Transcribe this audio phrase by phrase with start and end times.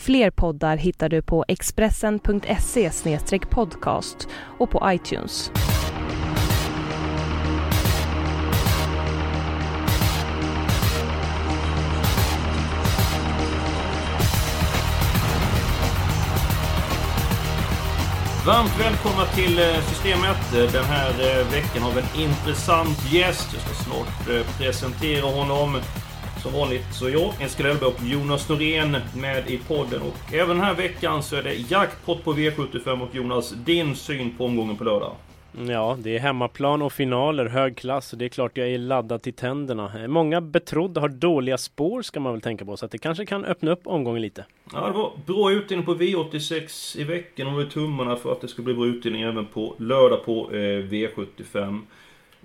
[0.00, 2.90] Fler poddar hittar du på expressen.se
[3.50, 5.50] podcast och på iTunes.
[18.46, 20.72] Varmt välkomna till eh, Systemet.
[20.72, 23.48] Den här eh, veckan har vi en intressant gäst.
[23.52, 25.80] Jag ska snart eh, presentera honom.
[26.44, 30.02] Som vanligt så jag, Eskil Elbe och Jonas Norén med i podden.
[30.02, 34.34] Och även den här veckan så är det jackpot på V75 och Jonas, din syn
[34.38, 35.12] på omgången på lördag?
[35.68, 38.12] Ja, det är hemmaplan och finaler, hög klass.
[38.12, 40.08] Och det är klart jag är laddad till tänderna.
[40.08, 42.76] Många betrodda har dåliga spår ska man väl tänka på.
[42.76, 44.44] Så att det kanske kan öppna upp omgången lite.
[44.72, 47.46] Ja, det var bra utdelning på V86 i veckan.
[47.46, 50.56] Och vi tummarna för att det ska bli bra utdelning även på lördag på eh,
[50.58, 51.80] V75.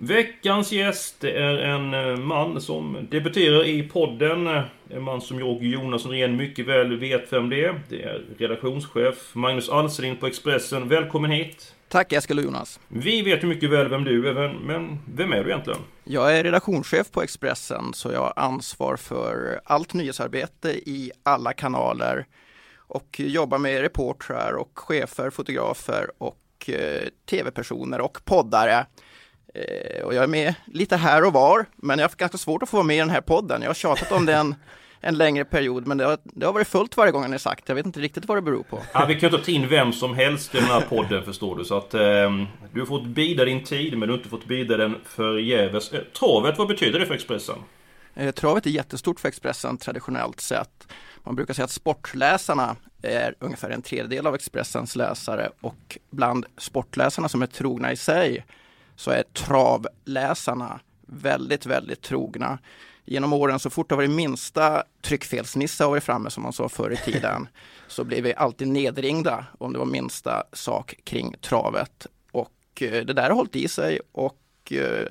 [0.02, 4.46] Veckans gäst är en eh, man som debuterar i podden.
[4.90, 7.82] En man som jag och Jonas Norén mycket väl vet vem det är.
[7.88, 10.88] Det är redaktionschef Magnus Alselin på Expressen.
[10.88, 11.74] Välkommen hit!
[11.88, 12.80] Tack Eskil och Jonas!
[12.88, 15.80] Vi vet ju mycket väl vem du är, men vem är du egentligen?
[16.04, 22.26] Jag är redaktionschef på Expressen, så jag har ansvar för allt nyhetsarbete i alla kanaler
[22.76, 28.86] och jobbar med reportrar och chefer, fotografer och eh, tv-personer och poddare.
[29.54, 32.62] Eh, och jag är med lite här och var, men jag har haft ganska svårt
[32.62, 33.62] att få vara med i den här podden.
[33.62, 34.54] Jag har tjatat om den
[35.00, 37.68] en längre period, men det har, det har varit fullt varje gång ni sagt.
[37.68, 38.78] Jag vet inte riktigt vad det beror på.
[38.92, 41.64] Ja, vi kan inte ta in vem som helst i den här podden förstår du.
[41.64, 42.00] Så att eh,
[42.72, 45.92] du har fått bida din tid, men du har inte fått bida den förgäves.
[45.92, 47.56] Eh, travet, vad betyder det för Expressen?
[48.14, 50.88] Eh, travet är jättestort för Expressen traditionellt sett.
[51.24, 57.28] Man brukar säga att sportläsarna är ungefär en tredjedel av Expressens läsare och bland sportläsarna
[57.28, 58.44] som är trogna i sig
[59.00, 62.58] så är travläsarna väldigt, väldigt trogna.
[63.04, 66.90] Genom åren, så fort det varit minsta tryckfelsnisse har varit framme som man sa förr
[66.90, 67.48] i tiden,
[67.88, 72.06] så blir vi alltid nedringda om det var minsta sak kring travet.
[72.32, 75.06] Och eh, det där har hållit i sig och eh,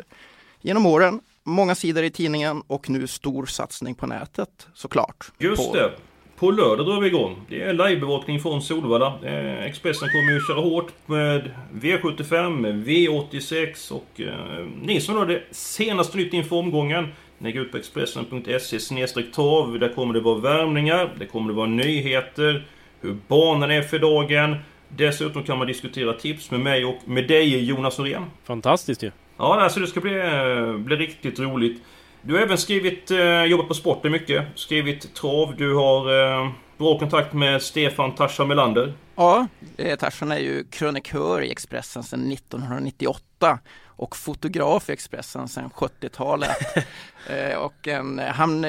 [0.62, 5.32] genom åren många sidor i tidningen och nu stor satsning på nätet såklart.
[5.38, 5.92] Just det.
[6.40, 7.42] På lördag drar vi igång.
[7.50, 9.14] Det är livebevakning från Solvalla.
[9.24, 15.42] Eh, Expressen kommer ju köra hårt med V75, V86 och eh, ni som har det
[15.52, 17.08] senaste nytt inför omgången.
[17.38, 19.80] Ni går ut på Expressen.se trav.
[19.80, 22.68] Där kommer det vara värmningar, det kommer det vara nyheter,
[23.02, 24.56] hur banan är för dagen.
[24.90, 28.26] Dessutom kan man diskutera tips med mig och med dig Jonas Norén.
[28.44, 29.12] Fantastiskt ju!
[29.38, 31.82] Ja, alltså det ska bli, eh, bli riktigt roligt.
[32.22, 34.46] Du har även skrivit, eh, jobbat på sporten mycket.
[34.56, 35.56] Skrivit trav.
[35.58, 38.94] Du har eh, bra kontakt med Stefan Tasha Melander.
[39.16, 39.48] Ja,
[39.78, 46.58] eh, Tarzan är ju krönikör i Expressen sedan 1998 och fotograf i Expressen sedan 70-talet.
[47.30, 48.66] eh, och en, han,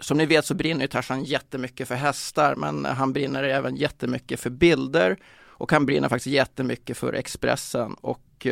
[0.00, 4.50] som ni vet så brinner Tarzan jättemycket för hästar men han brinner även jättemycket för
[4.50, 8.46] bilder och han brinner faktiskt jättemycket för Expressen och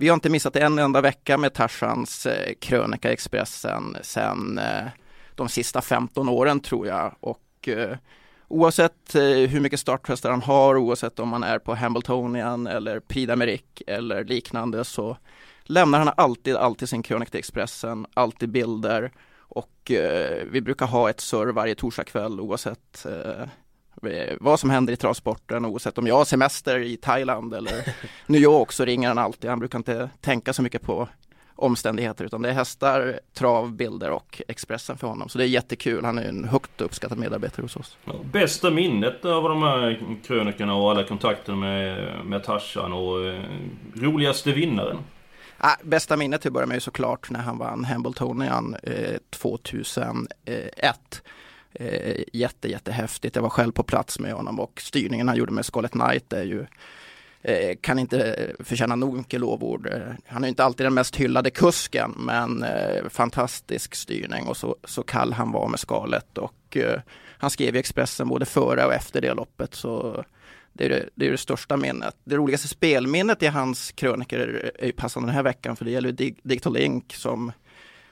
[0.00, 4.86] vi har inte missat en enda vecka med Tarzans eh, krönika i Expressen sedan eh,
[5.34, 7.14] de sista 15 åren tror jag.
[7.20, 7.96] Och eh,
[8.48, 13.30] oavsett eh, hur mycket starthästar han har, oavsett om man är på Hambletonian eller Prix
[13.30, 15.16] d'Amérique eller liknande så
[15.64, 21.10] lämnar han alltid, alltid sin krönika till Expressen, alltid bilder och eh, vi brukar ha
[21.10, 23.48] ett surr varje torsdagkväll oavsett Eh,
[24.40, 27.94] vad som händer i travsporten oavsett om jag har semester i Thailand eller
[28.26, 29.50] New York så ringer han alltid.
[29.50, 31.08] Han brukar inte tänka så mycket på
[31.58, 35.28] omständigheter utan det är hästar, trav, bilder och Expressen för honom.
[35.28, 36.04] Så det är jättekul.
[36.04, 37.96] Han är en högt uppskattad medarbetare hos oss.
[38.04, 43.42] Ja, bästa minnet av de här krönikorna och alla kontakter med, med Tarzan och eh,
[43.94, 44.96] roligaste vinnaren?
[45.58, 51.22] Ah, bästa minnet till att börja med är såklart när han vann Hambletonian eh, 2001
[51.74, 53.36] eh, jätte, jättehäftigt.
[53.36, 56.44] Jag var själv på plats med honom och styrningen han gjorde med Scarlet Knight är
[56.44, 56.66] ju
[57.42, 59.86] eh, kan inte förtjäna nog mycket lovord.
[59.86, 64.76] Eh, han är inte alltid den mest hyllade kusken men eh, fantastisk styrning och så,
[64.84, 67.00] så kall han var med skalet och eh,
[67.38, 70.24] han skrev i Expressen både före och efter det loppet så
[70.72, 72.16] det är det, det är det, största minnet.
[72.24, 76.12] Det roligaste spelminnet i hans krönikor är, passande den här veckan för det gäller
[76.42, 77.52] Digital Link som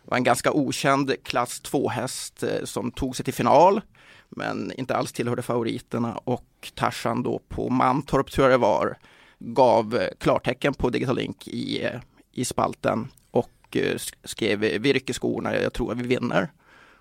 [0.07, 3.81] var en ganska okänd klass 2 häst eh, som tog sig till final
[4.29, 8.97] men inte alls tillhörde favoriterna och Tarzan då på Mantorp tror jag det var
[9.39, 11.89] gav klartecken på Digital Link i,
[12.33, 13.77] i spalten och
[14.25, 16.49] skrev virke skorna, jag tror att vi vinner.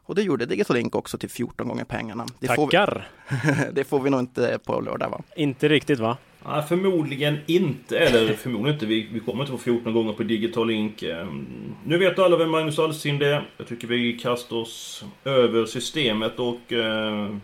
[0.08, 2.26] Och det gjorde Digital Link också till 14 gånger pengarna.
[2.40, 3.10] Det Tackar!
[3.28, 5.22] Får vi, det får vi nog inte på lördag va?
[5.36, 6.18] Inte riktigt va?
[6.48, 8.00] Nej, förmodligen inte.
[8.00, 8.86] Eller förmodligen inte.
[8.86, 11.04] Vi, vi kommer inte få 14 gånger på Digital Link.
[11.04, 13.50] Ehm, nu vet alla vem Magnus Alsind är.
[13.58, 17.36] Jag tycker vi kastar oss över systemet och eh,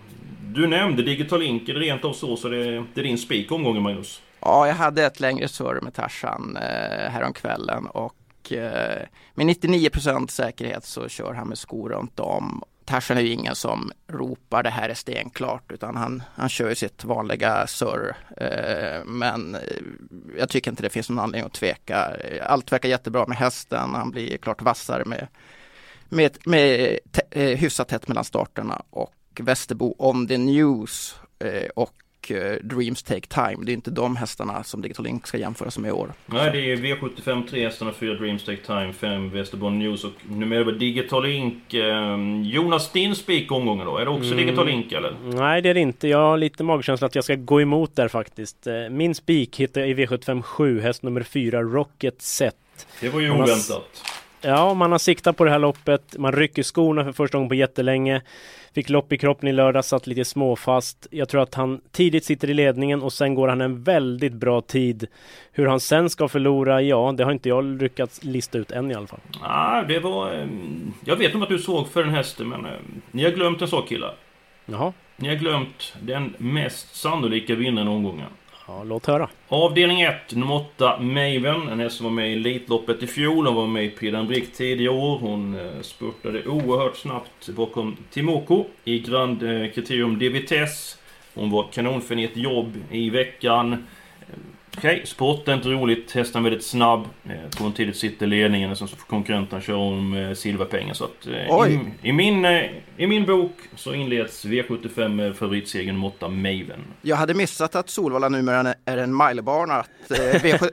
[0.45, 1.69] du nämnde Digital Link.
[1.69, 4.21] Är det rent av så så det, det är din spik omgången Magnus?
[4.39, 9.01] Ja, jag hade ett längre surr med Tarzan eh, häromkvällen och eh,
[9.33, 13.91] med 99% säkerhet så kör han med skor runt om Tarzan är ju ingen som
[14.07, 18.15] ropar det här är stenklart utan han, han kör ju sitt vanliga surr.
[18.37, 19.61] Eh, men eh,
[20.37, 22.17] jag tycker inte det finns någon anledning att tveka.
[22.43, 25.27] Allt verkar jättebra med hästen, han blir klart vassare med,
[26.09, 26.99] med, med
[27.31, 31.93] eh, hyfsat tätt mellan starterna och Västerbo on the news eh, och
[32.29, 33.65] Eh, Dreams Take Time.
[33.65, 36.13] Det är inte de hästarna som Digital Link ska jämföras med i år.
[36.25, 40.63] Nej, det är V75 3 hästarna, 4 Dreams Take Time, 5 Västerbotten News och numera
[40.63, 41.73] var Digital Link.
[41.73, 43.97] Eh, Jonas, din spik omgången då?
[43.97, 44.37] Är det också mm.
[44.37, 45.15] Digital Link eller?
[45.23, 46.07] Nej, det är det inte.
[46.07, 48.67] Jag har lite magkänsla att jag ska gå emot där faktiskt.
[48.67, 52.55] Eh, min spik hittar jag i V75 7, häst nummer 4, Rocket Set.
[53.01, 54.20] Det var ju oväntat.
[54.41, 56.17] Ja, man har siktat på det här loppet.
[56.17, 58.21] Man rycker skorna för första gången på jättelänge.
[58.73, 61.07] Fick lopp i kroppen i lördag, satt lite småfast.
[61.11, 64.61] Jag tror att han tidigt sitter i ledningen och sen går han en väldigt bra
[64.61, 65.07] tid.
[65.51, 68.93] Hur han sen ska förlora, ja, det har inte jag lyckats lista ut än i
[68.93, 69.19] alla fall.
[69.41, 70.31] Ah, det var...
[70.33, 73.61] Ehm, jag vet inte att du såg för den hästen, men ehm, ni har glömt
[73.61, 74.15] en sak killar.
[74.65, 74.93] Jaha.
[75.17, 78.27] Ni har glömt den mest sannolika vinnaren omgången.
[78.77, 79.29] Ja, låt höra.
[79.47, 81.67] Avdelning 1, nummer 8, Maven.
[81.69, 83.45] En häst som var med i Elitloppet i fjol.
[83.45, 85.17] Hon var med i Prix Brick tidigare år.
[85.19, 90.97] Hon eh, spurtade oerhört snabbt bakom Timoko i Grand eh, Criterium de Vitesse.
[91.33, 93.87] Hon var kanonfin i ett jobb i veckan.
[94.77, 96.11] Okej, okay, sport är inte roligt.
[96.11, 97.07] Hästen är väldigt snabb.
[97.25, 100.93] Eh, tror hon tidigt sitter ledningen och sen så får konkurrenterna köra om med silverpengar.
[100.93, 102.61] Så att, eh, i, i, min, eh,
[102.97, 106.83] I min bok så inleds V75 med favoritsegern 8, Maven.
[107.01, 109.73] Jag hade missat att Solvalla numera är en milebana.
[109.73, 109.89] Att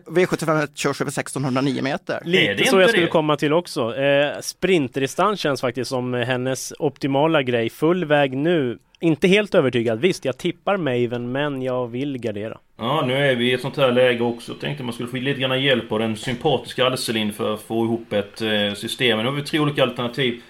[0.07, 2.21] V75 körs över 1609 meter.
[2.25, 3.11] Lite så jag skulle det?
[3.11, 3.97] komma till också.
[3.97, 7.71] Eh, sprinterdistans känns faktiskt som hennes optimala grej.
[7.71, 10.01] Full väg nu inte helt övertygad.
[10.01, 12.59] Visst, jag tippar Maven, men jag vill gardera.
[12.81, 14.55] Ja, nu är vi i ett sånt här läge också.
[14.55, 18.13] Tänkte man skulle få lite grann hjälp av den sympatiska Alselin för att få ihop
[18.13, 19.19] ett eh, system.
[19.19, 20.43] Nu har vi tre olika alternativ.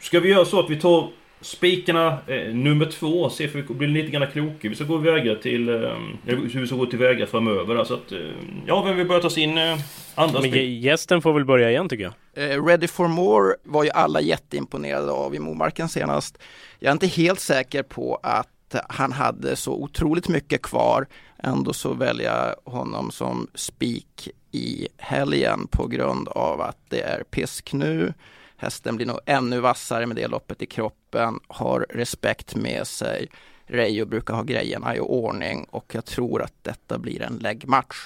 [0.00, 1.08] Ska vi göra så att vi tar
[1.40, 4.68] spikarna eh, nummer två, se för vi blir lite grann kloka.
[4.68, 5.68] Vi ska gå väga till...
[5.68, 5.74] Eh,
[6.24, 8.12] hur vi ska gå tillväga framöver där, så att...
[8.12, 8.18] Eh,
[8.66, 9.78] ja, vem vill börja ta sin eh,
[10.14, 10.54] andra spik?
[10.54, 12.50] Men gästen får väl börja igen tycker jag.
[12.50, 16.38] Eh, Ready for more var ju alla jätteimponerade av i Momarken senast.
[16.78, 18.48] Jag är inte helt säker på att
[18.88, 21.06] han hade så otroligt mycket kvar.
[21.38, 27.22] Ändå så väljer jag honom som spik i helgen på grund av att det är
[27.22, 28.14] pisk nu.
[28.56, 33.28] Hästen blir nog ännu vassare med det loppet i kroppen, har respekt med sig.
[33.66, 37.96] Reijo brukar ha grejerna i ordning och jag tror att detta blir en läggmatch.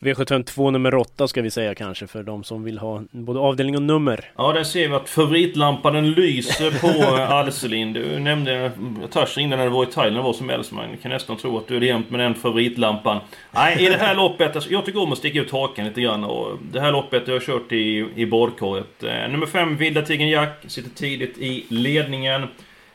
[0.00, 3.82] V752 nummer 8 ska vi säga kanske för de som vill ha både avdelning och
[3.82, 4.32] nummer.
[4.36, 7.92] Ja, där ser vi att favoritlampan lyser på Alselin.
[7.92, 8.72] Du nämnde
[9.10, 10.72] Tarzan innan när det var i Thailand vad som helst.
[10.72, 13.20] Man kan nästan tro att du är jämt med den favoritlampan.
[13.50, 16.24] Nej, i det här loppet, alltså, jag tycker om att sticka ut hakan lite grann
[16.24, 19.02] och det här loppet jag har kört i, i badkaret.
[19.02, 22.48] Eh, nummer 5, Vilda Tigern Jack, sitter tidigt i ledningen.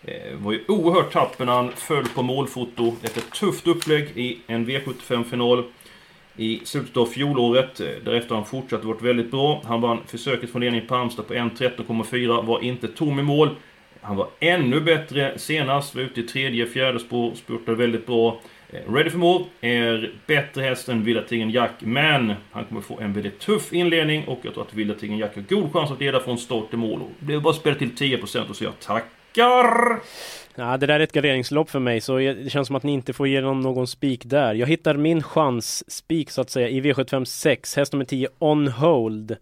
[0.04, 4.40] Eh, var ju oerhört tapp när han föll på målfoto efter ett tufft upplägg i
[4.48, 5.64] en V75-final
[6.38, 7.80] i slutet av fjolåret.
[7.80, 9.62] Eh, därefter har han fortsatt varit väldigt bra.
[9.66, 12.46] Han vann försöket från ledning på Halmstad på 1.13,4.
[12.46, 13.50] Var inte tom i mål.
[14.02, 15.96] Han var ännu bättre senast.
[15.96, 17.36] Var ute i tredje, fjärde spår.
[17.36, 18.40] Spurtade väldigt bra.
[18.70, 23.14] Eh, ready for More är bättre häst än Villatingen Jack, men han kommer få en
[23.14, 26.38] väldigt tuff inledning och jag tror att Villatingen Jack har god chans att leda från
[26.38, 27.02] start till mål.
[27.20, 30.02] Det är bara att spela till 10% och säga tack tackar!
[30.60, 33.14] Ja, det där är ett garderingslopp för mig så det känns som att ni inte
[33.14, 34.54] får igenom någon, någon spik där.
[34.54, 38.68] Jag hittar min chans spik så att säga i V75 6, häst nummer 10 On
[38.68, 39.38] Hold.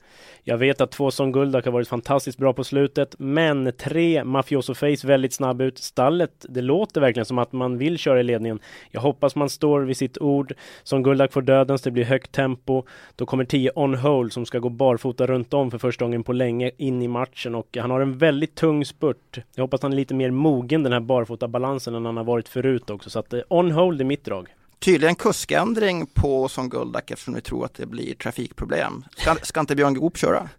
[0.50, 4.74] Jag vet att två som Guldak har varit fantastiskt bra på slutet, men tre Mafioso
[4.74, 5.78] Face väldigt snabb ut.
[5.78, 8.60] Stallet, det låter verkligen som att man vill köra i ledningen.
[8.92, 10.54] Jag hoppas man står vid sitt ord.
[10.84, 12.84] Som Guldak får dödens, det blir högt tempo.
[13.16, 16.34] Då kommer 10 On Hold som ska gå barfota runt om för första gången på
[16.34, 19.40] länge in i matchen och han har en väldigt tung spurt.
[19.56, 22.50] Jag hoppas han är lite mer mogen den här barfota balansen än han har varit
[22.50, 23.10] förut också.
[23.10, 24.48] Så att eh, On Hold är mitt drag.
[24.80, 29.04] Tydligen kuskändring på som Guldak eftersom vi tror att det blir trafikproblem.
[29.18, 30.50] Ska, ska inte Björn Goop köra?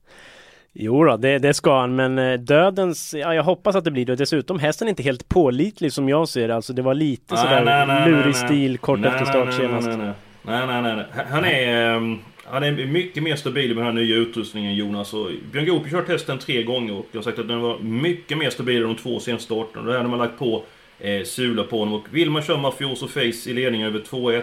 [0.73, 4.07] Jo då, det, det ska han, men eh, dödens, ja jag hoppas att det blir
[4.07, 4.17] det.
[4.17, 6.57] Dessutom hästen är inte helt pålitlig som jag ser det.
[6.57, 9.33] Alltså det var lite Nej, sådär nej, nej, lurig nej, stil kort nej, efter nej,
[9.33, 10.19] start nej, senast.
[10.43, 11.05] Nej, nej, nej.
[11.31, 11.95] Han är...
[11.97, 12.19] ehm,
[12.51, 15.15] Han är mycket mer stabil med den här nya utrustningen Jonas.
[15.15, 17.79] Och Björn Goop har kört hästen tre gånger och jag har sagt att den var
[17.79, 19.87] mycket mer stabil än de två senaste starterna.
[19.87, 20.65] Det här när man lagt på
[21.01, 21.95] eh, sulor på honom.
[21.95, 24.43] Och vill man köra Mafioso Face i ledningen över 2-1, eh,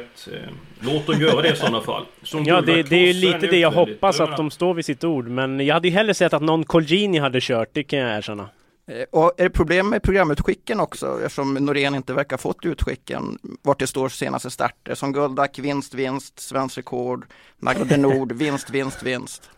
[0.79, 2.03] låt dem göra det i sådana fall.
[2.23, 5.03] Som Ja, det, det är ju lite det jag hoppas att de står vid sitt
[5.03, 5.27] ord.
[5.27, 8.49] Men jag hade ju hellre sett att någon Colgjini hade kört, det kan jag erkänna.
[8.87, 13.79] Eh, Och är det problem med programutskicken också eftersom Norén inte verkar fått utskicken vart
[13.79, 17.25] det står senaste starter som Guldak, vinst, vinst, svensk rekord,
[17.59, 19.49] Magda Nord, vinst, vinst, vinst.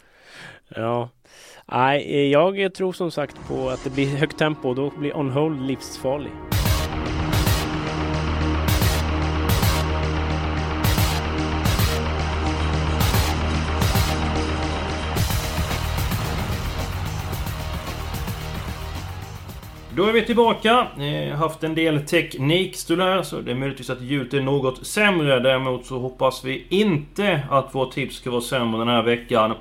[0.70, 1.10] Ja.
[1.72, 5.18] Nej, eh, jag tror som sagt på att det blir högt tempo och då blir
[5.18, 6.32] On Hold livsfarlig.
[19.98, 20.88] Då är vi tillbaka.
[21.00, 25.40] Eh, haft en del teknikstrul här, så det är möjligtvis att ljudet är något sämre.
[25.40, 29.54] Däremot så hoppas vi inte att vårt tips ska vara sämre den här veckan.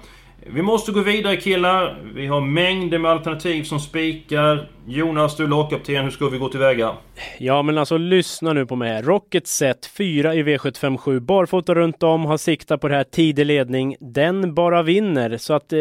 [0.46, 1.98] Vi måste gå vidare killar.
[2.14, 4.68] Vi har mängder med alternativ som spikar.
[4.86, 6.04] Jonas, du är lagkapten.
[6.04, 6.92] Hur ska vi gå tillväga?
[7.38, 9.02] Ja men alltså lyssna nu på mig här.
[9.02, 11.20] Rocket Set 4 i V757.
[11.20, 13.96] Barfota runt om, har siktat på det här tidig ledning.
[14.00, 15.36] Den bara vinner.
[15.36, 15.78] Så att eh,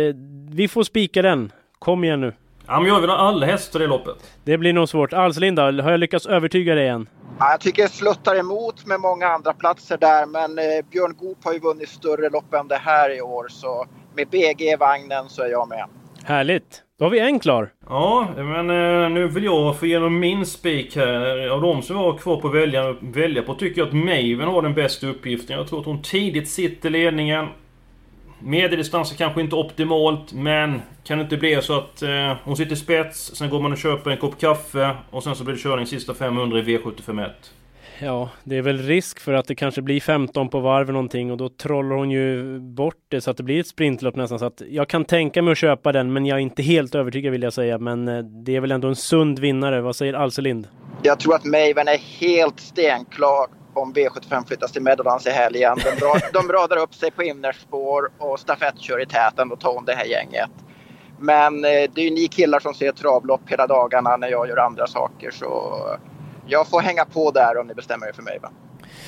[0.50, 1.52] vi får spika den.
[1.80, 2.34] Kom igen nu.
[2.68, 4.16] Ja, men jag vill ha alla hästar i loppet.
[4.44, 5.14] Det blir nog svårt.
[5.14, 7.10] Alslinda, har jag lyckats övertyga dig än?
[7.40, 11.38] Ja, jag tycker jag sluttar emot med många andra platser där men eh, Björn Goop
[11.44, 15.30] har ju vunnit större lopp än det här i år så med BG i vagnen
[15.30, 15.86] så är jag med.
[16.24, 16.82] Härligt.
[17.00, 17.70] Då har vi en klar.
[17.90, 21.50] Ja, men eh, nu vill jag få igenom min spik här.
[21.50, 24.74] Av de som var kvar på välja, välja på tycker jag att Maven har den
[24.74, 25.58] bästa uppgiften.
[25.58, 27.08] Jag tror att hon tidigt sitter i
[28.40, 28.62] ledningen.
[28.62, 33.36] Medeldistansen kanske inte optimalt, men kan det inte bli så att eh, hon sitter spets,
[33.36, 36.14] sen går man och köper en kopp kaffe och sen så blir det körning sista
[36.14, 37.30] 500 i V751.
[38.00, 41.32] Ja, det är väl risk för att det kanske blir 15 på varv eller någonting
[41.32, 44.40] och då trollar hon ju bort det så att det blir ett sprintlopp nästan.
[44.40, 47.32] Så att jag kan tänka mig att köpa den, men jag är inte helt övertygad
[47.32, 47.78] vill jag säga.
[47.78, 49.82] Men eh, det är väl ändå en sund vinnare.
[49.82, 50.68] Vad säger Alselind?
[51.04, 55.78] Jag tror att Maven är helt stenklar om V75 flyttas till Meadowlands i helgen.
[55.84, 59.86] De, ra- de radar upp sig på innerspår och stafettkör i täten och tar om
[59.86, 60.50] det här gänget.
[61.20, 64.58] Men eh, det är ju ni killar som ser travlopp hela dagarna när jag gör
[64.58, 65.74] andra saker så
[66.48, 68.52] jag får hänga på där om ni bestämmer er för Maven.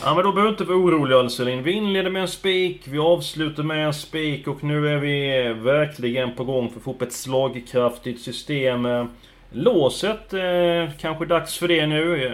[0.03, 1.63] Ja men då behöver du inte vara orolig Alselin.
[1.63, 6.35] Vi inleder med en spik, vi avslutar med en spik och nu är vi verkligen
[6.35, 8.85] på gång för att få upp ett slagkraftigt system.
[9.51, 12.25] Låset, eh, kanske dags för det nu.
[12.25, 12.31] Eh,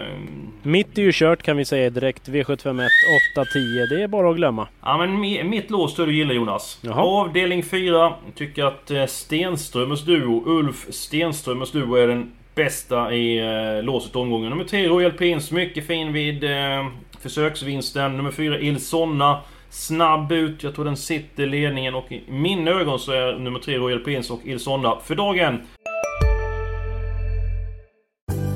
[0.62, 2.28] Mitt är ju kört kan vi säga direkt.
[2.28, 2.88] V751
[3.36, 3.86] 8-10.
[3.90, 4.68] Det är bara att glömma.
[4.82, 6.78] Ja men mi- mitt lås tror du gillar Jonas.
[6.82, 7.02] Jaha.
[7.02, 8.12] Avdelning 4.
[8.34, 14.50] Tycker att eh, Stenströmers duo, Ulf Stenströmers duo är den bästa i eh, låset omgången.
[14.50, 16.86] Nummer 3 Royal Pins, mycket fin vid eh,
[17.20, 18.16] försöksvinsten.
[18.16, 19.40] Nummer 4 Ilsonna.
[19.70, 23.76] Snabb ut, jag tror den sitter ledningen och i mina ögon så är nummer 3
[23.78, 25.60] Royal Pins och Ilsonna för dagen.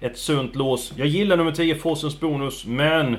[0.00, 0.92] Ett sunt lås.
[0.96, 3.16] Jag gillar nummer 10 Forsens Bonus men...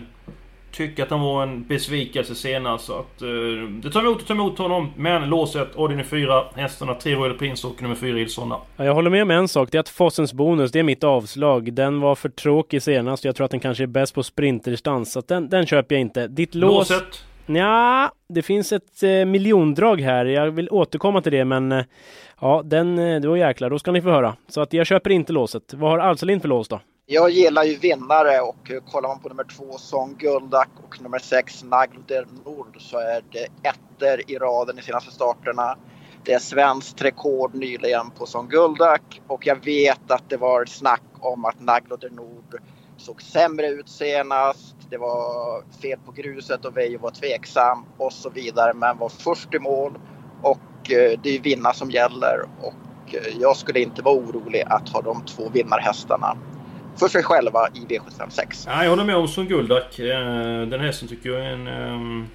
[0.72, 3.22] Tycker att han var en besvikelse senast så att...
[3.22, 3.28] Eh,
[3.70, 4.90] det tar emot och tar emot honom.
[4.96, 8.58] Men låset, avdelning 4, hästarna 3 Royal Prince och nummer 4 Ilsonna.
[8.78, 9.72] Ja, Jag håller med om en sak.
[9.72, 11.74] Det är att Fossens bonus, det är mitt avslag.
[11.74, 13.26] Den var för tråkig senast.
[13.26, 15.12] Jag tror att den kanske är bäst på sprinterdistans.
[15.12, 16.28] Så att den, den köper jag inte.
[16.28, 16.90] Ditt lås...
[16.90, 17.24] Låset.
[17.50, 20.26] Ja, det finns ett eh, miljondrag här.
[20.26, 21.86] Jag vill återkomma till det, men eh,
[22.42, 24.36] ja, den, eh, då jäklar, då ska ni få höra.
[24.48, 25.74] Så att jag köper inte låset.
[25.74, 26.80] Vad har Alselin för lås då?
[27.06, 31.20] Jag gillar ju vinnare och eh, kollar man på nummer två Song Guldak och nummer
[31.20, 35.78] sex Nagder Nord så är det ettor i raden i senaste starterna.
[36.24, 41.04] Det är svenskt rekord nyligen på Song Guldak och jag vet att det var snack
[41.20, 42.62] om att Nagder Nord
[43.02, 44.76] såg sämre ut senast.
[44.90, 49.54] Det var fel på gruset och Veijo var tveksam och så vidare men var först
[49.54, 49.94] i mål
[50.42, 54.90] och eh, det är vinna som gäller och eh, jag skulle inte vara orolig att
[54.90, 56.38] ha de två vinnarhästarna
[57.00, 58.64] för sig själva i V756.
[58.68, 60.00] Ja, jag håller med om som Guldak.
[60.00, 62.30] Eh, den hästen tycker jag är en...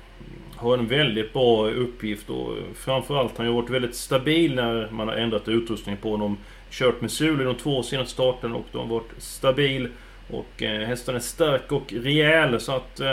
[0.57, 5.15] har en väldigt bra uppgift och framförallt har han varit väldigt stabil när man har
[5.15, 6.37] ändrat utrustning på honom.
[6.71, 9.89] Kört med Zulu de två senaste starten och de har varit stabil.
[10.33, 13.01] Och eh, hästen är stark och rejäl så att...
[13.01, 13.07] Eh,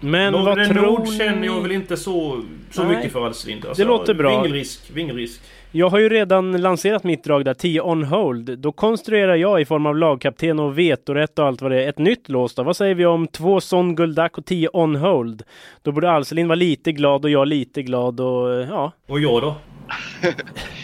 [0.00, 2.96] men vad tror Nord känner jag väl inte så, så Nej.
[2.96, 3.66] mycket för Alslind.
[3.66, 4.30] Alltså, Det låter bra.
[4.42, 5.40] Vingelrisk, vingelrisk.
[5.74, 8.58] Jag har ju redan lanserat mitt drag där, 10 on hold.
[8.58, 11.98] Då konstruerar jag i form av lagkapten och vetorätt och allt vad det är, ett
[11.98, 12.62] nytt lås då.
[12.62, 15.42] Vad säger vi om två Son Guldak och 10 on hold?
[15.82, 19.54] Då borde Alselin vara lite glad och jag lite glad och ja, Och jag då?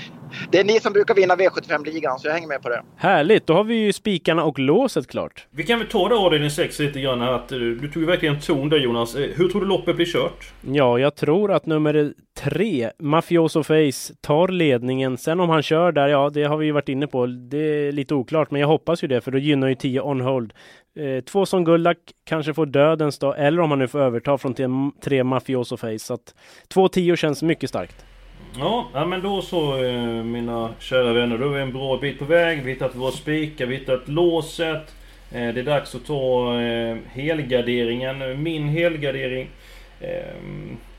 [0.50, 2.82] Det är ni som brukar vinna V75-ligan, så jag hänger med på det.
[2.96, 3.46] härligt.
[3.46, 5.46] Då har vi ju spikarna och låset klart.
[5.50, 7.32] Vi kan väl ta det avdelning 6 lite grann här.
[7.32, 9.14] Att, eh, du tog ju verkligen ton där Jonas.
[9.14, 10.52] Eh, Hur tror du loppet blir kört?
[10.72, 15.18] Ja, jag tror att nummer tre, Mafioso Face, tar ledningen.
[15.18, 17.26] Sen om han kör där, ja, det har vi ju varit inne på.
[17.26, 20.20] Det är lite oklart, men jag hoppas ju det, för då gynnar ju 10 on
[20.20, 20.52] hold.
[20.98, 24.54] Eh, två som Gullak kanske får dödens då, eller om han nu får överta från
[24.54, 24.66] tre,
[25.04, 25.98] tre Mafioso Face.
[25.98, 26.34] Så att
[26.74, 28.04] 2-10 känns mycket starkt.
[28.58, 31.38] Ja, ja men då så eh, mina kära vänner.
[31.38, 32.56] Då är vi en bra bit på väg.
[32.58, 34.94] Vi har hittat våra spikar, vi har hittat låset.
[35.32, 38.42] Eh, Det är dags att ta eh, helgarderingen.
[38.42, 39.48] Min helgardering.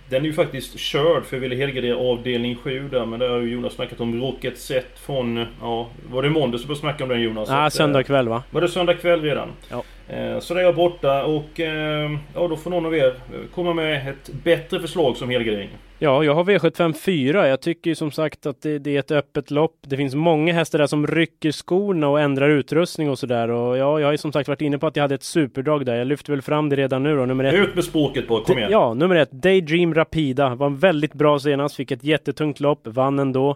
[0.09, 3.05] Den är ju faktiskt körd för jag ville helgardera avdelning 7 där.
[3.05, 5.45] Men där har ju Jonas snackat om Rocket Set från...
[5.61, 7.47] Ja, var det måndag som började snacka om den Jonas?
[7.47, 8.43] Så Ah, eh, söndag kväll va?
[8.51, 9.49] Var det söndag kväll redan?
[9.69, 9.83] Ja.
[10.09, 13.13] Eh, Så där är jag borta och eh, ja, då får någon av er
[13.55, 15.69] komma med ett bättre förslag som helgardering.
[16.01, 17.47] Ja, jag har V75 4.
[17.47, 19.75] Jag tycker som sagt att det, det är ett öppet lopp.
[19.81, 23.49] Det finns många hästar där som rycker skorna och ändrar utrustning och sådär.
[23.49, 25.85] Och ja, jag har ju som sagt varit inne på att jag hade ett superdrag
[25.85, 25.95] där.
[25.95, 27.25] Jag lyfter väl fram det redan nu då.
[27.25, 27.53] Nummer ett.
[27.53, 28.71] Ut med språket bara, kom igen.
[28.71, 29.31] Ja, nummer ett.
[29.31, 30.55] Daydream Rapida.
[30.55, 31.75] Var väldigt bra senast.
[31.75, 32.87] Fick ett jättetungt lopp.
[32.87, 33.55] Vann ändå.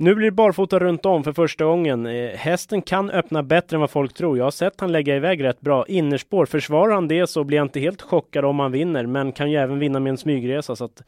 [0.00, 2.06] Nu blir det barfota runt om för första gången.
[2.06, 4.38] Eh, hästen kan öppna bättre än vad folk tror.
[4.38, 5.86] Jag har sett han lägga iväg rätt bra.
[5.88, 9.06] Innerspår, försvarar han det så blir jag inte helt chockad om han vinner.
[9.06, 10.76] Men kan ju även vinna med en smygresa.
[10.76, 11.02] Så att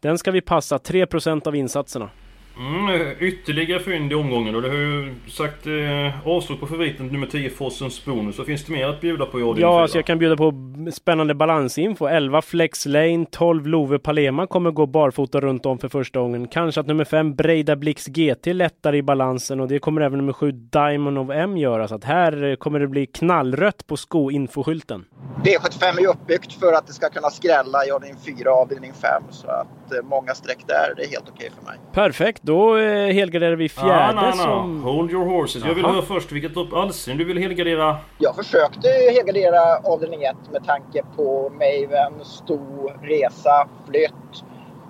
[0.00, 0.78] den ska vi passa.
[0.78, 2.10] 3% av insatserna.
[2.58, 7.26] Mm, ytterligare fynd i omgången och du har ju sagt eh, avslag på favoriten nummer
[7.26, 8.36] 10 Fossens bonus.
[8.36, 10.52] Så finns det mer att bjuda på i avdelning Ja, alltså jag kan bjuda på
[10.92, 12.06] spännande balansinfo.
[12.06, 16.48] 11 Flex Lane, 12 Love Palema kommer gå barfota runt om för första gången.
[16.48, 20.32] Kanske att nummer 5 Breida Blix GT lättar i balansen och det kommer även nummer
[20.32, 21.88] 7 Diamond of M göra.
[21.88, 25.04] Så att här eh, kommer det bli knallrött på skoinfoskylten.
[25.44, 29.22] V75 är uppbyggt för att det ska kunna skrälla i avdelning 4 och avdelning 5.
[29.30, 31.78] Så att många streck där, det är helt okej för mig.
[31.92, 34.32] Perfekt, då eh, helgarderar vi fjärde Ah, na, na.
[34.32, 34.82] som...
[34.82, 35.64] Hold your horses.
[35.64, 37.96] Jag vill höra först vilket lopp Alsing du vill helgardera.
[38.18, 44.44] Jag försökte helgardera avdelning 1 med tanke på Maven, Sto, Resa, Flytt,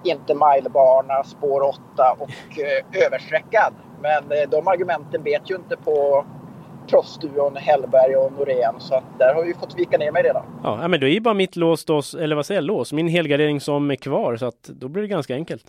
[0.04, 3.74] inte milebana, spår 8 och eh, översträckad.
[4.02, 6.24] Men eh, de argumenten bet ju inte på
[6.88, 10.42] proffsduon Hellberg och Norén så att där har vi fått vika ner mig redan.
[10.62, 12.92] Ja, ja, men då är ju bara mitt lås då, eller vad säger jag, lås?
[12.92, 15.64] Min helgardering som är kvar så att då blir det ganska enkelt.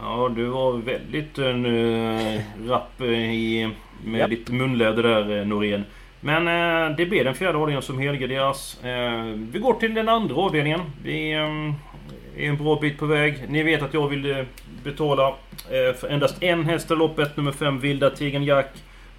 [0.00, 2.40] Ja, du var väldigt uh,
[2.70, 3.70] rapp eh, i,
[4.04, 5.84] med ditt munläder där Norén.
[6.20, 8.84] Men eh, det blir den fjärde avdelningen som helgarderas.
[8.84, 10.80] Eh, vi går till den andra avdelningen.
[11.02, 11.40] Vi eh,
[12.36, 13.44] är en bra bit på väg.
[13.48, 14.46] Ni vet att jag vill
[14.84, 15.34] betala
[16.00, 17.36] för endast en häst i loppet.
[17.36, 18.68] Nummer 5 Vilda Tigern Jack.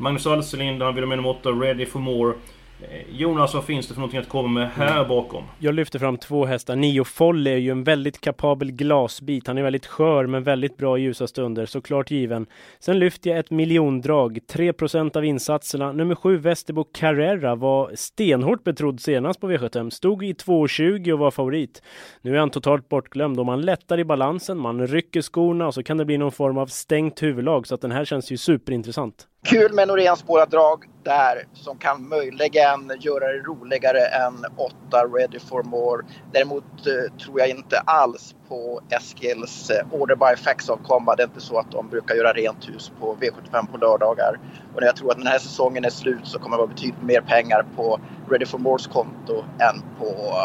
[0.02, 2.34] Magnus Alselind, han vill ha med nummer 8 Ready for More.
[2.82, 5.44] Eh, Jonas, vad finns det för någonting att komma med här bakom?
[5.60, 6.76] Jag lyfter fram två hästar.
[6.76, 9.48] Nio Folly är ju en väldigt kapabel glasbit.
[9.48, 11.66] Han är väldigt skör men väldigt bra i ljusa stunder.
[11.66, 12.46] Såklart given.
[12.80, 14.40] Sen lyfter jag ett miljondrag.
[14.54, 15.92] 3% av insatserna.
[15.92, 19.90] Nummer sju Västerbo Carrera var stenhårt betrodd senast på V75.
[19.90, 21.82] Stod i 2,20 och var favorit.
[22.22, 24.58] Nu är han totalt bortglömd och man lättar i balansen.
[24.58, 27.68] Man rycker skorna och så kan det bli någon form av stängt huvudlag.
[27.68, 29.28] Så att den här känns ju superintressant.
[29.44, 35.64] Kul med Noréns drag där som kan möjligen göra det roligare än 8 Ready for
[35.64, 36.06] More.
[36.32, 41.16] Däremot eh, tror jag inte alls på Eskils eh, Order by Fax avkomma.
[41.16, 44.40] Det är inte så att de brukar göra rent hus på V75 på lördagar.
[44.76, 47.04] Och när jag tror att den här säsongen är slut så kommer det vara betydligt
[47.04, 48.00] mer pengar på
[48.30, 50.36] Ready for Mores konto än på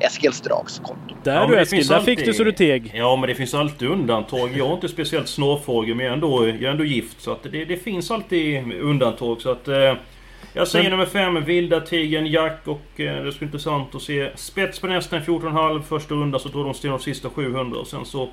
[0.00, 1.14] Eskils drags konto.
[1.22, 2.92] Där Ja, du det Eskil, där fick alltid- du så du teg.
[2.94, 4.50] Ja, men det finns alltid undantag.
[4.56, 7.20] Jag är inte speciellt snårfågel, men jag är ändå, jag är ändå gift.
[7.20, 9.40] Så att det, det finns alltid undantag.
[9.40, 9.68] Så att...
[9.68, 9.94] Eh,
[10.56, 12.60] jag säger Men- nummer 5, Vilda Tigern Jack.
[12.64, 16.38] Och eh, det skulle bli intressant att se spets på nästan 14,5 första runda.
[16.38, 17.78] Så drar de sten de sista 700.
[17.80, 18.28] Och sen så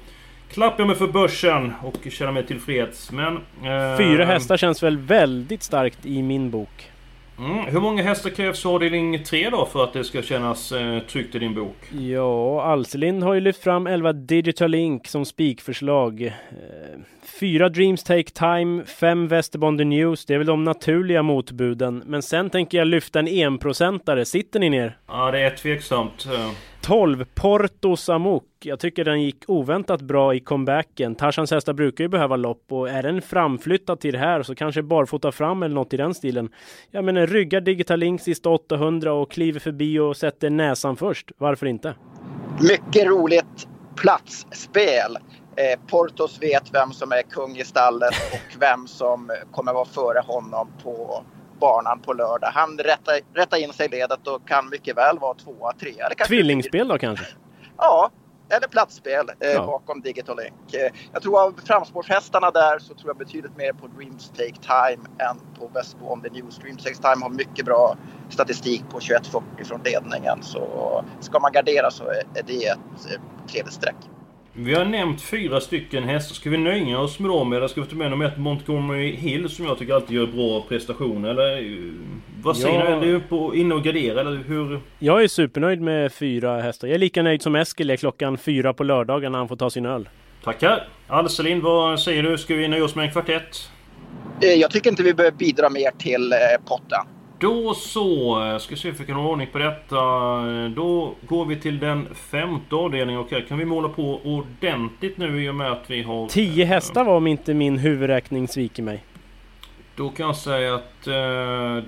[0.51, 3.11] klappar jag mig för börsen och känner mig tillfreds.
[3.11, 3.35] Men...
[3.37, 6.91] eh, Fyra hästar känns väl väldigt starkt i min bok.
[7.41, 10.99] Mm, hur många hästar krävs i avdelning 3 då för att det ska kännas eh,
[10.99, 11.75] tryggt i din bok?
[11.99, 16.21] Ja, Alselind har ju lyft fram 11 Digital Link som spikförslag.
[16.21, 16.31] Eh,
[17.39, 20.25] Fyra Dreams Take Time, fem Västerbond The News.
[20.25, 22.03] Det är väl de naturliga motbuden.
[22.05, 24.25] Men sen tänker jag lyfta en enprocentare.
[24.25, 24.97] Sitter ni ner?
[25.07, 26.27] Ja, det är tveksamt.
[26.81, 28.43] 12, Porto Samuk.
[28.59, 31.15] Jag tycker den gick oväntat bra i comebacken.
[31.15, 34.83] Tarzans hästar brukar ju behöva lopp och är den framflyttad till det här så kanske
[34.83, 36.49] barfota fram eller något i den stilen.
[36.91, 41.31] Ja men ryggar Digital Link sista 800 och kliver förbi och sätter näsan först.
[41.37, 41.95] Varför inte?
[42.61, 45.17] Mycket roligt platsspel.
[45.55, 50.19] Eh, Portos vet vem som är kung i stallet och vem som kommer vara före
[50.19, 51.23] honom på
[51.61, 52.51] banan på lördag.
[52.53, 56.05] Han rättar, rättar in sig i ledet och kan mycket väl vara tvåa, trea.
[56.05, 57.25] Eller kanske Tvillingspel då kanske?
[57.77, 58.09] Ja,
[58.49, 59.65] eller platsspel eh, Ja.
[59.65, 60.73] bakom Digital Link.
[60.73, 65.07] Eh, jag tror av framspårshästarna där så tror jag betydligt mer på Dreams Take Time
[65.19, 66.57] än på Vespo on the News.
[66.57, 67.97] Dreams Take Time har mycket bra
[68.29, 70.43] statistik på 21.40 från ledningen.
[70.43, 70.63] Så
[71.19, 72.77] ska man gardera så är är det ett
[73.11, 73.21] eh,
[73.51, 73.95] trevligt streck.
[74.53, 76.35] Vi har nämnt fyra stycken hästar.
[76.35, 79.49] Ska vi nöja oss med dem eller ska vi ta med nummer ett Montgomery Hill
[79.49, 81.29] som jag tycker alltid gör bra prestationer?
[81.29, 81.77] Eller eh,
[82.43, 82.85] vad säger Ja.
[82.99, 83.07] du?
[83.09, 84.79] Är du på inne och gardera eller hur?
[84.99, 86.87] Jag är supernöjd med fyra hästar.
[86.87, 89.69] Jag är lika nöjd som Eskil är klockan fyra på lördagen när han får ta
[89.69, 90.09] sin öl.
[90.43, 90.87] Tackar!
[91.07, 92.37] Alselin, vad säger du?
[92.37, 93.69] Ska vi nöja oss med en kvartett?
[94.41, 96.37] Eh, jag tycker inte vi behöver bidra mer till eh,
[96.67, 96.99] potten.
[97.41, 99.95] Då så, eh, ska se om vi kan ha ordning på detta.
[100.75, 105.43] Då går vi till den femte avdelningen och här kan vi måla på ordentligt nu
[105.43, 106.27] i och med att vi har...
[106.27, 109.03] Tio hästar var om inte min huvudräkning sviker mig.
[109.95, 111.13] Då kan jag säga att eh,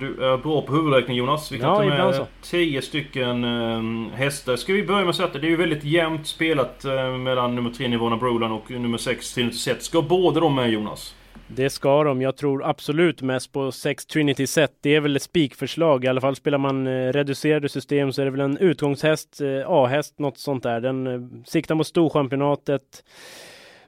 [0.00, 1.52] du är bra på huvudräkning Jonas.
[1.52, 2.26] Vi kan Ja, ta med så.
[2.42, 4.56] 10 stycken eh, hästar.
[4.56, 7.54] Ska vi börja med att säga att det är ju väldigt jämnt spelat eh, mellan
[7.54, 9.82] nummer 3 Nirvana Brolan och nummer 6 Trinity Set.
[9.82, 11.14] Ska båda de med Jonas?
[11.48, 12.22] Det ska de.
[12.22, 14.72] Jag tror absolut mest på 6 Trinity Set.
[14.80, 16.04] Det är väl ett spikförslag.
[16.04, 19.62] I alla fall spelar man eh, reducerade system så är det väl en utgångshäst, eh,
[19.66, 20.80] A-häst, något sånt där.
[20.80, 23.04] Den eh, siktar mot Storchampionatet.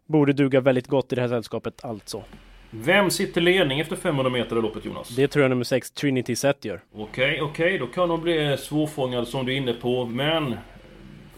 [0.06, 2.22] Borde duga väldigt gott i det här sällskapet alltså.
[2.70, 5.08] Vem sitter ledning efter 500 meter i loppet Jonas?
[5.08, 6.80] Det tror jag nummer 6 Trinity Set gör.
[6.94, 7.78] Okej, okej.
[7.78, 10.04] Då kan de bli svårfångade som du är inne på.
[10.04, 10.54] Men...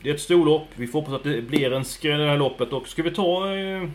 [0.02, 0.66] Det är ett storlopp.
[0.76, 2.72] Vi får hoppas att det blir en skräll i det här loppet.
[2.72, 3.88] Och ska vi ta eh,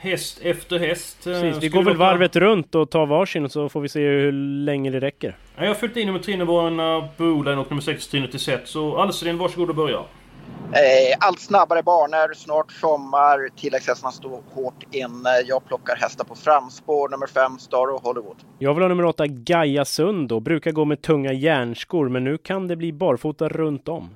[0.00, 1.26] häst efter häst?
[1.26, 4.32] eh, Precis, vi går väl varvet runt och tar varsin så får vi se hur
[4.64, 5.36] länge det räcker.
[5.56, 8.68] Ja, Jag har fyllt i nummer 3 Nirvana Broline och nummer 6 Trinity Set.
[8.68, 9.98] Så Alselin, varsågod och börja.
[10.72, 15.30] Eh, allt snabbare banor, snart sommar, tilläggshästarna står hårt inne.
[15.46, 18.36] Jag plockar hästar på framspår, nummer 5 Star och Hollywood.
[18.58, 20.40] Jag vill ha nummer 8 Gaia Sund då.
[20.40, 24.10] Brukar gå med tunga järnskor men nu kan det bli barfota runt om.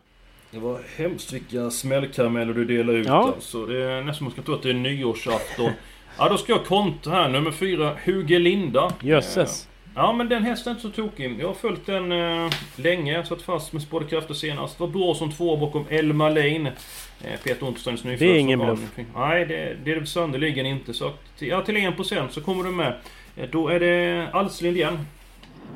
[0.54, 3.32] Det var hemskt vilka smällkarameller du delar ut Ja.
[3.34, 3.66] alltså.
[3.66, 5.70] Det är nästan man ska tro att det är nyårsafton.
[6.18, 7.28] ja, då ska jag kontra här.
[7.28, 8.92] Nummer 4 Huge Linda.
[9.02, 9.68] Jösses.
[9.94, 11.36] Ja, men den hästen är inte så tokig.
[11.40, 13.24] Jag har följt den eh, länge.
[13.24, 14.80] Satt fast med Spårade Krafter senast.
[14.80, 16.72] Var bra som två bakom Elma Lane.
[17.24, 18.28] Eh, Peter Untersteins nyfödd.
[18.28, 18.80] Det är ingen bluff.
[19.16, 20.94] Nej, det, det är det sannerligen inte.
[20.94, 22.94] Så ja, till 1% så kommer du med.
[23.36, 24.98] Eh, då är det Alslind igen.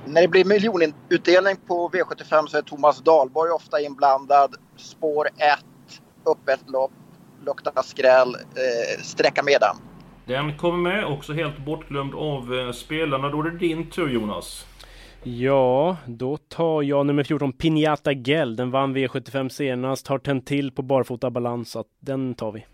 [0.07, 4.55] När det blir miljonutdelning på V75 så är Thomas Dahlborg ofta inblandad.
[4.77, 5.59] Spår 1,
[6.27, 6.93] öppet lopp,
[7.47, 9.77] luktar skräll, eh, sträcka med den.
[10.27, 13.29] Den kommer med, också helt bortglömd av eh, spelarna.
[13.29, 14.67] Då är det din tur Jonas.
[15.23, 18.57] Ja, då tar jag nummer 14 Pinata Gel.
[18.57, 22.67] Den vann V75 senast, har tänt till på barfota balans, så att den tar vi.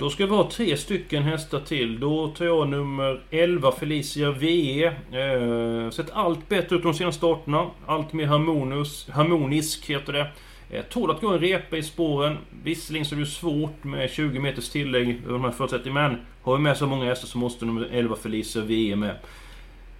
[0.00, 2.00] Då ska vi ha tre stycken hästar till.
[2.00, 4.86] Då tar jag nummer 11 Felicia VE.
[4.86, 7.70] Eh, sett allt bättre ut de senaste starterna.
[7.86, 10.30] Allt mer harmonus, harmonisk heter det.
[10.70, 12.38] Eh, tål att gå en repa i spåren.
[12.64, 16.08] Visserligen så är det svårt med 20 meters tillägg över de här förutsättningarna.
[16.08, 19.16] Men har vi med så många hästar så måste nummer 11 Felicia VE med.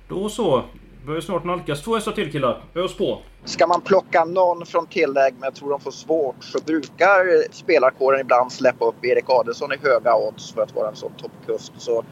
[0.09, 0.65] Då så.
[1.07, 1.83] Börjar snart nalkas.
[1.83, 2.63] Två hästar till killar.
[2.75, 3.19] Ös på.
[3.45, 8.21] Ska man plocka någon från tillägg men jag tror de får svårt så brukar spelarkåren
[8.21, 11.73] ibland släppa upp Erik Adelsson i höga odds för att vara en sån toppkust.
[11.79, 12.05] Så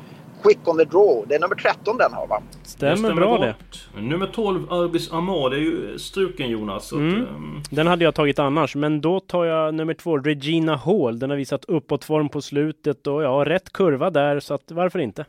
[0.43, 2.43] Quick on the draw, det är nummer 13 den har va?
[2.63, 3.55] Stämmer, bra det.
[3.59, 4.03] gott.
[4.03, 5.51] Nummer 12 Arbis Amar.
[5.51, 6.89] Det är ju struken Jonas.
[6.89, 7.23] Så Mm.
[7.23, 11.19] att, ehm, Den hade jag tagit annars, men då tar jag nummer två, Regina Hall.
[11.19, 15.25] Den har visat uppåtform på slutet och ja, rätt kurva där, så att varför inte?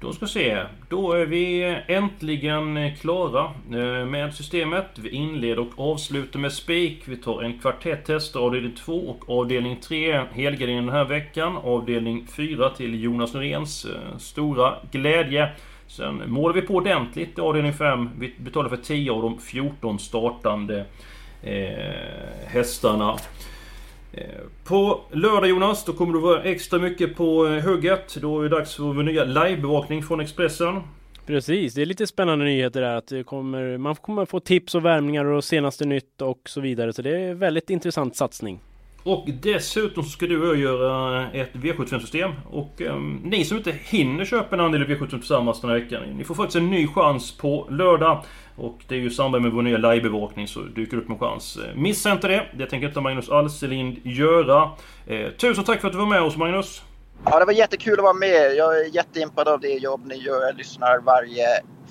[0.00, 0.62] Då ska vi se.
[0.88, 4.86] Då är vi äntligen klara eh, med systemet.
[4.98, 7.02] Vi inleder och avslutar med spik.
[7.04, 11.56] Vi tar en kvartett tester avdelning 2 och avdelning 3 helgardinen den här veckan.
[11.56, 15.50] Avdelning 4 till Jonas Noréns eh, stora glädje.
[15.86, 18.10] Sen målar vi på ordentligt i avdelning 5.
[18.18, 20.84] Vi betalar för 10 av de 14 startande
[21.42, 23.16] eh, hästarna.
[24.16, 24.22] Eh,
[24.64, 28.16] På lördag Jonas, då kommer du vara extra mycket på eh, hugget.
[28.20, 30.80] Då är det dags för vår nya livebevakning från Expressen.
[31.26, 35.24] Precis, det är lite spännande nyheter där att kommer, man kommer få tips och värmningar
[35.24, 36.92] och senaste nytt och så vidare.
[36.92, 38.60] Så det är en väldigt intressant satsning.
[39.02, 42.30] Och dessutom ska du och jag göra ett V75-system.
[42.50, 46.02] Och um, ni som inte hinner köpa en andel i V75 tillsammans den här veckan.
[46.16, 48.24] Ni får faktiskt en ny chans på lördag.
[48.56, 51.56] Och det är ju i samband med vår nya livebevakning så dyker upp en chans.
[51.56, 52.46] Eh, missa inte det.
[52.58, 54.70] Det tänker inte Magnus Alselind göra.
[55.06, 56.82] Eh, tusen tack för att du var med oss Magnus.
[57.24, 58.54] Ja, det var jättekul att vara med.
[58.56, 60.46] Jag är jätteimpad av det jobb ni gör.
[60.46, 61.46] Jag lyssnar varje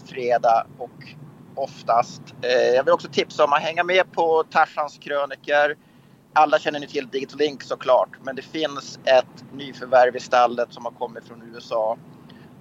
[0.06, 0.92] fredag och
[1.56, 2.22] oftast.
[2.42, 5.76] Eh, jag vill också tipsa om att hänga med på Tarzans kröniker.
[6.34, 10.86] Alla känner ni till Digital Link såklart, men det finns ett nyförvärv i stallet som
[10.86, 11.98] har kommit från USA.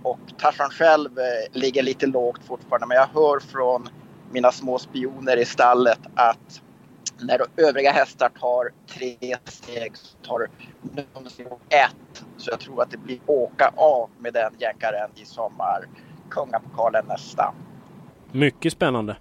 [0.05, 3.89] Och Tarzan själv eh, ligger lite lågt fortfarande, men jag hör från
[4.31, 6.63] mina små spioner i stallet att
[7.21, 10.49] när de övriga hästar tar tre steg så tar
[11.15, 12.25] Nuncio ett.
[12.37, 15.85] Så jag tror att det blir åka av med den jänkaren i sommar.
[16.31, 17.55] Kungapokalen nästa.
[18.33, 19.17] Mycket spännande.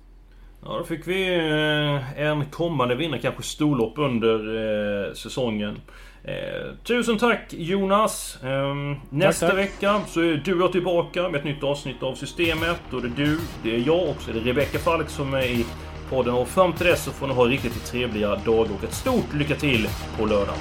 [0.66, 4.56] Ja, då fick vi eh, en kommande vinnare, kanske storlopp under
[5.08, 5.82] eh, säsongen.
[6.26, 8.38] Eh, tusen tack Jonas!
[8.44, 8.76] Eh,
[9.10, 9.58] nästa tack.
[9.58, 12.82] vecka så är du och jag tillbaka med ett nytt avsnitt av Systemet.
[12.92, 15.44] Och det är du, det är jag och så är det Rebecka Falk som är
[15.44, 15.66] i
[16.10, 16.34] podden.
[16.34, 19.56] Och fram till dess så får ni ha riktigt trevliga dagar och ett stort lycka
[19.56, 20.56] till på lördag.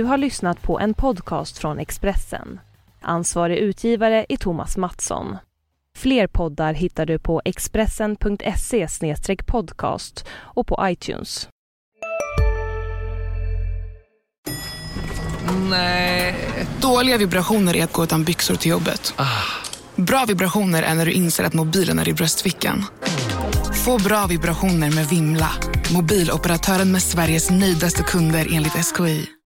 [0.00, 2.60] Du har lyssnat på en podcast från Expressen.
[3.00, 5.36] Ansvarig utgivare är Thomas Mattsson.
[5.96, 8.86] Fler poddar hittar du på expressen.se
[9.46, 11.48] podcast och på iTunes.
[15.70, 16.34] Nej.
[16.82, 19.14] Dåliga vibrationer är att gå utan byxor till jobbet.
[19.96, 22.84] Bra vibrationer är när du inser att mobilen är i bröstfickan.
[23.84, 25.50] Få bra vibrationer med Vimla.
[25.94, 29.30] Mobiloperatören med Sveriges nöjdaste kunder enligt SKI.